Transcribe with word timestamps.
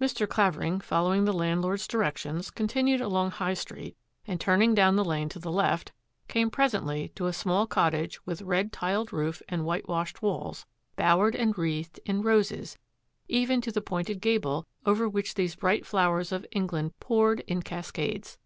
Mr. 0.00 0.28
Clavering, 0.28 0.80
following 0.80 1.26
the 1.26 1.32
landlord's 1.32 1.86
direc 1.86 2.16
tions, 2.16 2.50
continued 2.50 3.00
along 3.00 3.30
High 3.30 3.54
Street, 3.54 3.96
and 4.26 4.40
turning 4.40 4.74
down 4.74 4.96
the 4.96 5.04
lane 5.04 5.28
to 5.28 5.38
the 5.38 5.52
left, 5.52 5.92
came 6.26 6.50
presently 6.50 7.12
to 7.14 7.26
a 7.26 7.32
small 7.32 7.68
cottage 7.68 8.18
with 8.26 8.42
red 8.42 8.72
tiled 8.72 9.12
roof 9.12 9.40
and 9.48 9.64
white 9.64 9.88
washed 9.88 10.22
walls, 10.22 10.66
bowered 10.96 11.36
and 11.36 11.56
wreathed 11.56 12.00
in 12.04 12.22
roses, 12.22 12.78
even 13.28 13.60
to 13.60 13.70
the 13.70 13.80
pointed 13.80 14.20
gable 14.20 14.66
over 14.84 15.08
which 15.08 15.34
these 15.34 15.54
bright 15.54 15.86
flowers 15.86 16.32
of 16.32 16.44
England 16.50 16.98
poured 16.98 17.38
in 17.46 17.62
cascades. 17.62 18.38